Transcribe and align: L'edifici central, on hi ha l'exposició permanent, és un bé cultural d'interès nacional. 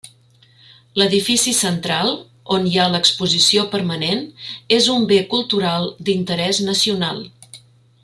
L'edifici 1.01 1.53
central, 1.57 2.09
on 2.57 2.65
hi 2.69 2.73
ha 2.85 2.89
l'exposició 2.95 3.67
permanent, 3.77 4.25
és 4.81 4.91
un 4.97 5.09
bé 5.15 5.23
cultural 5.35 5.91
d'interès 6.09 6.67
nacional. 6.73 7.27